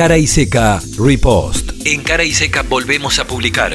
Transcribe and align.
Cara 0.00 0.16
y 0.16 0.26
Seca 0.26 0.80
Repost. 0.98 1.72
En 1.84 2.02
Cara 2.02 2.24
y 2.24 2.32
Seca 2.32 2.62
volvemos 2.62 3.18
a 3.18 3.26
publicar. 3.26 3.74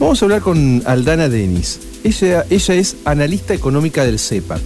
Vamos 0.00 0.20
a 0.20 0.24
hablar 0.24 0.40
con 0.40 0.82
Aldana 0.86 1.28
Denis. 1.28 1.78
Ella, 2.02 2.44
ella 2.50 2.74
es 2.74 2.96
analista 3.04 3.54
económica 3.54 4.04
del 4.04 4.18
CEPA. 4.18 4.58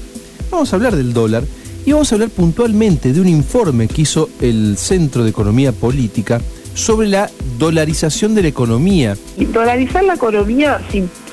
Vamos 0.51 0.73
a 0.73 0.77
hablar 0.77 0.97
del 0.97 1.13
dólar 1.13 1.45
y 1.85 1.93
vamos 1.93 2.11
a 2.11 2.15
hablar 2.15 2.31
puntualmente 2.31 3.13
de 3.13 3.21
un 3.21 3.29
informe 3.29 3.89
que 3.89 4.01
hizo 4.01 4.31
el 4.41 4.79
Centro 4.79 5.23
de 5.23 5.29
Economía 5.29 5.73
Política 5.73 6.41
sobre 6.73 7.09
la 7.09 7.31
dolarización 7.59 8.35
de 8.35 8.45
la 8.45 8.49
economía. 8.49 9.19
Dolarizar 9.37 10.03
la 10.05 10.15
economía 10.15 10.81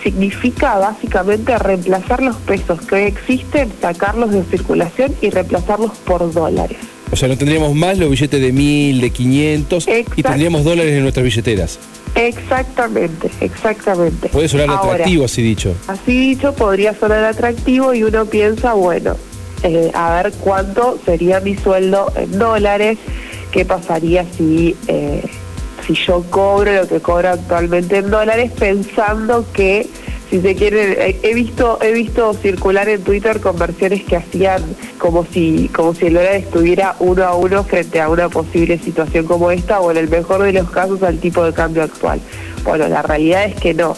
significa 0.03 0.77
básicamente 0.77 1.57
reemplazar 1.57 2.21
los 2.21 2.35
pesos 2.35 2.81
que 2.81 2.95
hoy 2.95 3.03
existen, 3.03 3.71
sacarlos 3.79 4.31
de 4.31 4.43
circulación 4.43 5.15
y 5.21 5.29
reemplazarlos 5.29 5.97
por 5.99 6.33
dólares. 6.33 6.79
O 7.11 7.15
sea, 7.15 7.27
no 7.27 7.37
tendríamos 7.37 7.73
más 7.75 7.97
los 7.97 8.09
billetes 8.09 8.39
de 8.39 8.51
mil, 8.51 9.01
de 9.01 9.09
500 9.09 9.87
y 10.15 10.23
tendríamos 10.23 10.63
dólares 10.63 10.93
en 10.93 11.01
nuestras 11.01 11.23
billeteras. 11.23 11.79
Exactamente, 12.15 13.29
exactamente. 13.39 14.29
Puede 14.29 14.47
sonar 14.47 14.69
atractivo, 14.69 15.25
así 15.25 15.41
dicho. 15.41 15.73
Así 15.87 16.17
dicho, 16.17 16.53
podría 16.53 16.93
sonar 16.93 17.23
atractivo 17.23 17.93
y 17.93 18.03
uno 18.03 18.25
piensa, 18.25 18.73
bueno, 18.73 19.15
eh, 19.63 19.91
a 19.93 20.21
ver 20.21 20.33
cuánto 20.39 20.99
sería 21.05 21.39
mi 21.39 21.55
sueldo 21.55 22.11
en 22.15 22.37
dólares, 22.37 22.97
qué 23.51 23.65
pasaría 23.65 24.25
si, 24.37 24.75
eh, 24.87 25.23
si 25.85 25.93
yo 25.93 26.23
cobro 26.29 26.73
lo 26.73 26.87
que 26.87 26.99
cobro 26.99 27.29
actualmente 27.29 27.97
en 27.97 28.09
dólares, 28.09 28.51
pensando 28.57 29.45
que 29.53 29.87
si 30.29 30.41
se 30.41 30.55
quiere, 30.55 31.17
he 31.23 31.33
visto, 31.33 31.79
he 31.81 31.91
visto 31.91 32.33
circular 32.33 32.87
en 32.87 33.03
Twitter 33.03 33.39
conversiones 33.39 34.03
que 34.03 34.15
hacían 34.17 34.63
como 34.99 35.25
si, 35.25 35.69
como 35.69 35.95
si 35.95 36.05
el 36.07 36.13
dólar 36.13 36.35
estuviera 36.35 36.95
uno 36.99 37.23
a 37.23 37.35
uno 37.35 37.63
frente 37.63 37.99
a 37.99 38.09
una 38.09 38.29
posible 38.29 38.77
situación 38.77 39.25
como 39.25 39.49
esta, 39.49 39.79
o 39.79 39.89
en 39.89 39.97
el 39.97 40.09
mejor 40.09 40.43
de 40.43 40.53
los 40.53 40.69
casos 40.69 41.01
al 41.01 41.19
tipo 41.19 41.43
de 41.43 41.53
cambio 41.53 41.83
actual. 41.83 42.19
Bueno, 42.63 42.87
la 42.87 43.01
realidad 43.01 43.45
es 43.45 43.55
que 43.55 43.73
no 43.73 43.95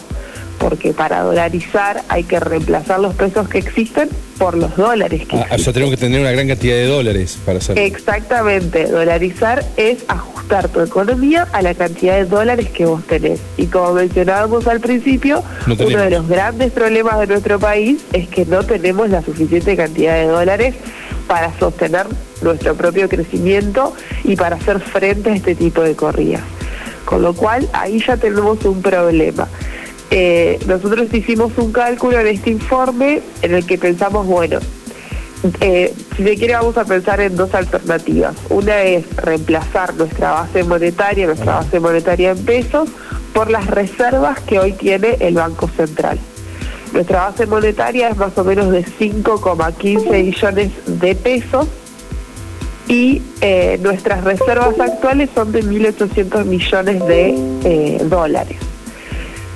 porque 0.62 0.92
para 0.92 1.22
dolarizar 1.22 2.02
hay 2.08 2.22
que 2.22 2.38
reemplazar 2.38 3.00
los 3.00 3.16
pesos 3.16 3.48
que 3.48 3.58
existen 3.58 4.08
por 4.38 4.56
los 4.56 4.76
dólares 4.76 5.26
que 5.26 5.36
ah, 5.36 5.48
O 5.50 5.58
sea, 5.58 5.72
tenemos 5.72 5.92
que 5.92 6.00
tener 6.00 6.20
una 6.20 6.30
gran 6.30 6.46
cantidad 6.46 6.76
de 6.76 6.86
dólares 6.86 7.36
para 7.44 7.58
hacerlo. 7.58 7.82
Exactamente, 7.82 8.86
dolarizar 8.86 9.64
es 9.76 10.04
ajustar 10.06 10.68
tu 10.68 10.80
economía 10.80 11.48
a 11.50 11.62
la 11.62 11.74
cantidad 11.74 12.14
de 12.14 12.26
dólares 12.26 12.68
que 12.70 12.86
vos 12.86 13.02
tenés. 13.04 13.40
Y 13.56 13.66
como 13.66 13.94
mencionábamos 13.94 14.68
al 14.68 14.78
principio, 14.78 15.42
uno 15.66 15.98
de 15.98 16.10
los 16.10 16.28
grandes 16.28 16.70
problemas 16.70 17.18
de 17.18 17.26
nuestro 17.26 17.58
país 17.58 18.00
es 18.12 18.28
que 18.28 18.46
no 18.46 18.62
tenemos 18.62 19.10
la 19.10 19.20
suficiente 19.20 19.76
cantidad 19.76 20.14
de 20.14 20.26
dólares 20.26 20.76
para 21.26 21.52
sostener 21.58 22.06
nuestro 22.40 22.76
propio 22.76 23.08
crecimiento 23.08 23.94
y 24.22 24.36
para 24.36 24.56
hacer 24.56 24.78
frente 24.78 25.30
a 25.30 25.34
este 25.34 25.56
tipo 25.56 25.82
de 25.82 25.96
corridas. 25.96 26.42
Con 27.04 27.22
lo 27.22 27.34
cual, 27.34 27.68
ahí 27.72 28.00
ya 28.06 28.16
tenemos 28.16 28.64
un 28.64 28.80
problema. 28.80 29.48
Eh, 30.14 30.58
nosotros 30.66 31.08
hicimos 31.14 31.56
un 31.56 31.72
cálculo 31.72 32.20
en 32.20 32.26
este 32.26 32.50
informe 32.50 33.22
en 33.40 33.54
el 33.54 33.64
que 33.64 33.78
pensamos, 33.78 34.26
bueno, 34.26 34.58
eh, 35.62 35.94
si 36.14 36.22
se 36.22 36.36
quiere 36.36 36.52
vamos 36.52 36.76
a 36.76 36.84
pensar 36.84 37.22
en 37.22 37.34
dos 37.34 37.54
alternativas. 37.54 38.36
Una 38.50 38.82
es 38.82 39.06
reemplazar 39.16 39.94
nuestra 39.94 40.32
base 40.32 40.64
monetaria, 40.64 41.24
nuestra 41.24 41.54
base 41.54 41.80
monetaria 41.80 42.32
en 42.32 42.44
pesos, 42.44 42.90
por 43.32 43.50
las 43.50 43.66
reservas 43.68 44.38
que 44.40 44.58
hoy 44.58 44.72
tiene 44.72 45.16
el 45.20 45.36
Banco 45.36 45.66
Central. 45.74 46.18
Nuestra 46.92 47.30
base 47.30 47.46
monetaria 47.46 48.10
es 48.10 48.16
más 48.18 48.36
o 48.36 48.44
menos 48.44 48.70
de 48.70 48.84
5,15 48.84 50.24
billones 50.24 50.72
de 51.00 51.14
pesos 51.14 51.68
y 52.86 53.22
eh, 53.40 53.80
nuestras 53.82 54.24
reservas 54.24 54.78
actuales 54.78 55.30
son 55.34 55.52
de 55.52 55.64
1.800 55.64 56.44
millones 56.44 57.06
de 57.06 57.98
dólares. 58.10 58.58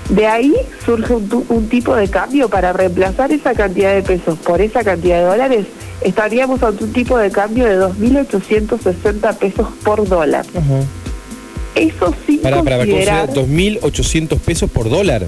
De 0.09 0.27
ahí 0.27 0.55
surge 0.85 1.13
un, 1.15 1.69
tipo 1.69 1.97
de 1.97 2.09
cambio 2.09 2.49
para 2.49 2.73
reemplazar 2.73 3.33
esa 3.33 3.55
cantidad 3.55 3.95
de 3.95 4.03
pesos 4.03 4.39
por 4.39 4.61
esa 4.61 4.85
cantidad 4.85 5.19
de 5.19 5.25
dólares. 5.25 5.67
Estaríamos 6.01 6.63
ante 6.63 6.85
un 6.85 6.93
tipo 6.93 7.19
de 7.19 7.31
cambio 7.31 7.65
de 7.65 7.79
2.860 7.79 9.37
pesos 9.37 9.69
por 9.83 10.09
dólar. 10.09 10.47
Eso 11.75 12.15
sí 12.27 12.39
para, 12.39 12.63
para 12.63 12.85
2.800 12.85 14.39
pesos 14.39 14.71
por 14.71 14.89
dólar. 14.89 15.27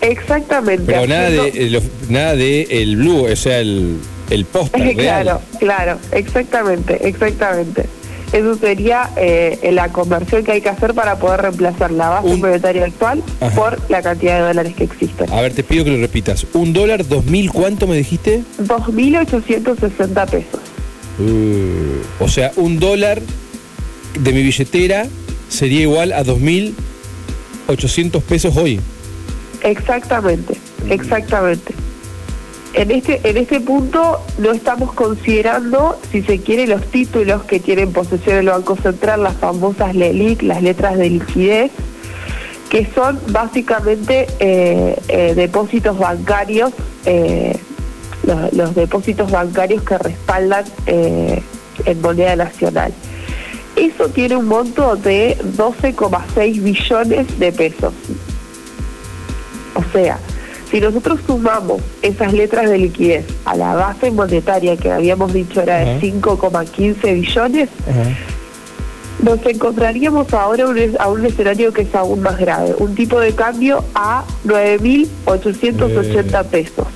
Exactamente. 0.00 0.84
Pero 0.86 1.06
nada 1.06 1.30
de, 1.30 1.52
eh, 1.54 1.82
nada 2.08 2.36
de 2.36 2.62
el 2.70 2.96
blue, 2.96 3.24
o 3.24 3.36
sea, 3.36 3.60
el, 3.60 3.98
el 4.30 4.46
claro, 4.96 5.40
claro, 5.58 5.98
exactamente, 6.12 7.08
exactamente. 7.08 7.86
Eso 8.32 8.56
sería 8.56 9.10
eh, 9.16 9.70
la 9.72 9.90
conversión 9.90 10.44
que 10.44 10.52
hay 10.52 10.60
que 10.60 10.68
hacer 10.68 10.94
para 10.94 11.18
poder 11.18 11.42
reemplazar 11.42 11.90
la 11.90 12.10
base 12.10 12.36
monetaria 12.36 12.84
actual 12.84 13.22
por 13.54 13.78
la 13.90 14.02
cantidad 14.02 14.38
de 14.38 14.46
dólares 14.48 14.74
que 14.74 14.84
existen. 14.84 15.32
A 15.32 15.40
ver, 15.40 15.54
te 15.54 15.64
pido 15.64 15.84
que 15.84 15.90
lo 15.90 15.98
repitas. 15.98 16.46
¿Un 16.52 16.72
dólar, 16.72 17.06
dos 17.06 17.24
mil, 17.24 17.50
cuánto 17.50 17.86
me 17.86 17.96
dijiste? 17.96 18.42
2.860 18.60 20.28
pesos. 20.28 20.60
Uh, 21.18 22.24
o 22.24 22.28
sea, 22.28 22.52
un 22.56 22.78
dólar 22.78 23.20
de 24.18 24.32
mi 24.32 24.42
billetera 24.42 25.06
sería 25.48 25.80
igual 25.80 26.12
a 26.12 26.22
2.800 26.22 28.22
pesos 28.22 28.56
hoy. 28.56 28.80
Exactamente, 29.62 30.54
exactamente. 30.88 31.74
En 32.74 32.90
este, 32.90 33.20
en 33.28 33.36
este 33.38 33.60
punto 33.60 34.20
no 34.38 34.52
estamos 34.52 34.92
considerando, 34.92 35.98
si 36.12 36.22
se 36.22 36.38
quiere, 36.40 36.66
los 36.66 36.84
títulos 36.86 37.44
que 37.44 37.60
tienen 37.60 37.92
posesión 37.92 38.36
el 38.36 38.46
Banco 38.46 38.76
Central, 38.76 39.22
las 39.22 39.36
famosas 39.36 39.94
LELIC, 39.94 40.42
las 40.42 40.62
letras 40.62 40.98
de 40.98 41.10
liquidez, 41.10 41.72
que 42.68 42.86
son 42.94 43.18
básicamente 43.30 44.26
eh, 44.38 44.96
eh, 45.08 45.32
depósitos 45.34 45.98
bancarios, 45.98 46.72
eh, 47.06 47.58
los, 48.52 48.74
depósitos 48.74 49.30
bancarios 49.30 49.82
que 49.82 49.96
respaldan 49.96 50.64
en 50.86 52.00
moneda 52.02 52.36
nacional. 52.36 52.92
Eso 53.76 54.08
tiene 54.08 54.36
un 54.36 54.46
monto 54.46 54.96
de 54.96 55.38
12,6 55.56 56.62
billones 56.62 57.38
de 57.38 57.52
pesos. 57.52 57.94
O 59.74 59.84
sea, 59.92 60.18
si 60.70 60.80
nosotros 60.80 61.20
sumamos 61.26 61.82
esas 62.02 62.32
letras 62.32 62.70
de 62.70 62.78
liquidez 62.78 63.26
a 63.44 63.56
la 63.56 63.74
base 63.74 64.10
monetaria 64.10 64.76
que 64.76 64.90
habíamos 64.90 65.32
dicho 65.32 65.62
era 65.62 65.78
de 65.78 66.00
5,15 66.00 67.14
billones, 67.14 67.68
nos 69.22 69.44
encontraríamos 69.46 70.32
ahora 70.32 70.64
a 70.98 71.08
un 71.08 71.26
escenario 71.26 71.72
que 71.72 71.82
es 71.82 71.94
aún 71.94 72.20
más 72.20 72.38
grave, 72.38 72.74
un 72.78 72.94
tipo 72.94 73.18
de 73.18 73.34
cambio 73.34 73.84
a 73.94 74.24
9.880 74.44 76.44
pesos. 76.46 76.86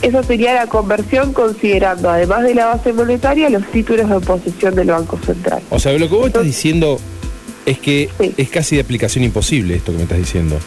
Esa 0.00 0.22
sería 0.24 0.54
la 0.54 0.66
conversión 0.66 1.32
considerando, 1.32 2.10
además 2.10 2.42
de 2.42 2.54
la 2.54 2.66
base 2.66 2.92
monetaria, 2.92 3.48
los 3.50 3.64
títulos 3.66 4.08
de 4.08 4.20
posesión 4.20 4.74
del 4.74 4.88
Banco 4.88 5.18
Central. 5.24 5.62
O 5.70 5.78
sea, 5.78 5.92
lo 5.92 6.08
que 6.08 6.14
vos 6.14 6.26
estás 6.26 6.44
diciendo 6.44 6.98
es 7.66 7.78
que 7.78 8.08
es 8.36 8.48
casi 8.48 8.76
de 8.76 8.82
aplicación 8.82 9.24
imposible 9.24 9.76
esto 9.76 9.92
que 9.92 9.98
me 9.98 10.04
estás 10.04 10.18
diciendo. 10.18 10.58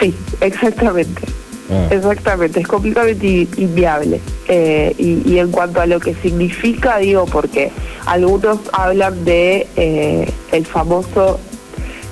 Sí, 0.00 0.14
exactamente. 0.40 1.22
Ah. 1.70 1.88
Exactamente, 1.90 2.60
es 2.60 2.68
completamente 2.68 3.48
inviable. 3.56 4.20
Eh, 4.48 4.94
y, 4.98 5.38
en 5.38 5.50
cuanto 5.50 5.80
a 5.80 5.86
lo 5.86 5.98
que 5.98 6.14
significa, 6.14 6.98
digo, 6.98 7.26
porque 7.26 7.72
algunos 8.06 8.58
hablan 8.72 9.24
de 9.24 9.66
eh, 9.76 10.30
el 10.52 10.66
famoso, 10.66 11.40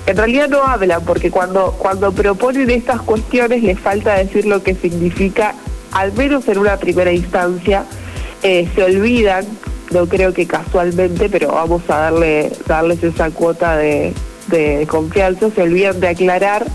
en 0.05 0.17
realidad 0.17 0.49
no 0.49 0.63
hablan, 0.63 1.03
porque 1.05 1.31
cuando, 1.31 1.71
cuando 1.79 2.11
proponen 2.11 2.69
estas 2.69 3.01
cuestiones 3.01 3.63
les 3.63 3.79
falta 3.79 4.15
decir 4.15 4.45
lo 4.45 4.61
que 4.61 4.75
significa, 4.75 5.55
al 5.93 6.11
menos 6.13 6.47
en 6.49 6.57
una 6.57 6.77
primera 6.77 7.13
instancia, 7.13 7.85
eh, 8.43 8.67
se 8.75 8.83
olvidan, 8.83 9.45
no 9.91 10.05
creo 10.07 10.33
que 10.33 10.45
casualmente, 10.45 11.29
pero 11.29 11.53
vamos 11.53 11.83
a 11.87 11.97
darle 11.97 12.51
darles 12.67 13.01
esa 13.03 13.29
cuota 13.31 13.77
de, 13.77 14.13
de 14.47 14.85
confianza, 14.87 15.49
se 15.49 15.61
olvidan 15.61 15.99
de 16.01 16.09
aclarar 16.09 16.65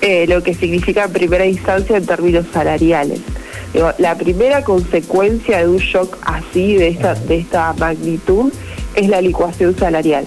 eh, 0.00 0.26
lo 0.26 0.42
que 0.42 0.54
significa 0.54 1.04
en 1.04 1.12
primera 1.12 1.46
instancia 1.46 1.96
en 1.96 2.06
términos 2.06 2.46
salariales. 2.52 3.20
la 3.98 4.14
primera 4.14 4.62
consecuencia 4.62 5.58
de 5.58 5.68
un 5.68 5.78
shock 5.78 6.16
así, 6.22 6.76
de 6.76 6.88
esta, 6.88 7.14
de 7.14 7.38
esta 7.38 7.72
magnitud, 7.74 8.52
es 8.94 9.08
la 9.08 9.20
licuación 9.20 9.76
salarial. 9.76 10.24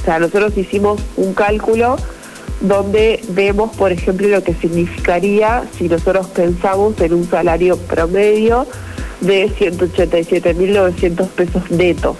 O 0.00 0.04
sea, 0.04 0.18
nosotros 0.18 0.56
hicimos 0.56 1.00
un 1.16 1.34
cálculo 1.34 1.96
donde 2.60 3.20
vemos, 3.28 3.76
por 3.76 3.92
ejemplo, 3.92 4.28
lo 4.28 4.42
que 4.42 4.54
significaría 4.54 5.64
si 5.76 5.88
nosotros 5.88 6.26
pensamos 6.28 6.98
en 7.00 7.14
un 7.14 7.28
salario 7.28 7.76
promedio 7.76 8.66
de 9.20 9.50
187.900 9.50 11.28
pesos 11.28 11.70
netos, 11.70 12.16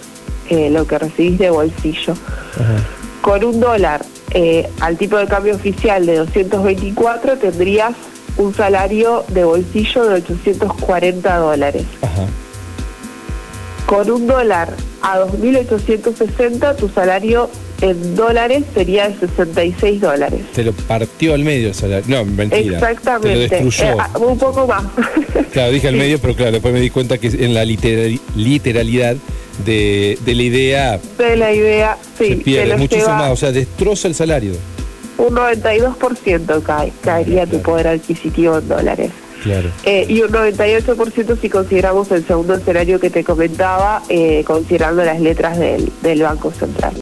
eh, 0.50 0.70
lo 0.70 0.86
que 0.86 0.98
recibís 0.98 1.38
de 1.38 1.50
bolsillo. 1.50 2.14
Con 3.22 3.44
un 3.44 3.60
dólar 3.60 4.04
eh, 4.38 4.68
al 4.80 4.98
tipo 4.98 5.16
de 5.16 5.26
cambio 5.26 5.54
oficial 5.54 6.04
de 6.04 6.18
224 6.18 7.38
tendrías 7.38 7.94
un 8.36 8.52
salario 8.52 9.24
de 9.28 9.44
bolsillo 9.44 10.04
de 10.04 10.16
840 10.16 11.36
dólares. 11.38 11.84
Con 13.86 14.10
un 14.10 14.26
dólar 14.26 14.74
a 15.00 15.20
2.860, 15.20 16.76
tu 16.76 16.90
salario 16.90 17.48
en 17.80 18.14
dólares 18.14 18.64
sería 18.74 19.08
de 19.08 19.18
66 19.26 20.02
dólares. 20.02 20.42
Te 20.52 20.64
lo 20.64 20.72
partió 20.72 21.32
al 21.32 21.42
medio 21.42 21.68
el 21.68 21.74
salario. 21.74 22.04
No, 22.06 22.26
mentira. 22.26 22.76
Exactamente. 22.76 23.28
Te 23.28 23.34
lo 23.34 23.64
destruyó. 23.64 23.92
Eh, 23.94 24.18
un 24.20 24.36
poco 24.36 24.66
más. 24.66 24.84
claro, 25.50 25.72
dije 25.72 25.88
al 25.88 25.96
medio, 25.96 26.18
pero 26.18 26.34
claro, 26.34 26.52
después 26.52 26.74
me 26.74 26.80
di 26.80 26.90
cuenta 26.90 27.16
que 27.16 27.28
en 27.28 27.54
la 27.54 27.64
literalidad 27.64 29.16
de, 29.64 30.18
la 30.26 30.42
idea. 30.42 31.00
De 31.18 31.36
la 31.36 31.52
idea, 31.52 31.98
sí. 32.18 32.28
Se 32.28 32.36
pierde 32.36 32.76
muchísimo 32.76 33.14
más, 33.14 33.30
o 33.30 33.36
sea, 33.36 33.52
destroza 33.52 34.08
el 34.08 34.14
salario. 34.14 34.52
Un 35.18 35.34
92% 35.34 36.62
cae, 36.62 36.92
caería 37.02 37.46
tu 37.46 37.60
poder 37.62 37.88
adquisitivo 37.88 38.58
en 38.58 38.68
dólares. 38.68 39.10
Claro. 39.42 39.70
Eh, 39.84 40.06
y 40.08 40.22
un 40.22 40.30
98% 40.30 41.38
si 41.40 41.48
consideramos 41.48 42.10
el 42.10 42.26
segundo 42.26 42.54
escenario 42.54 42.98
que 42.98 43.10
te 43.10 43.22
comentaba, 43.24 44.02
eh, 44.08 44.42
considerando 44.46 45.04
las 45.04 45.20
letras 45.20 45.58
del, 45.58 45.90
del 46.02 46.22
Banco 46.22 46.52
Central. 46.52 46.94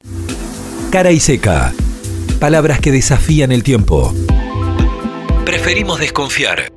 Cara 0.91 1.11
y 1.11 1.21
seca. 1.21 1.73
Palabras 2.39 2.81
que 2.81 2.93
desafían 2.93 3.51
el 3.51 3.63
tiempo. 3.63 4.13
Preferimos 5.45 5.99
desconfiar. 5.99 6.74